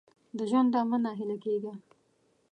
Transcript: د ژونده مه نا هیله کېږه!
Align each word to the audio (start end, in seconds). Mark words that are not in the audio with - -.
د 0.37 0.39
ژونده 0.49 0.79
مه 0.89 0.97
نا 1.03 1.11
هیله 1.19 1.37
کېږه! 1.43 1.73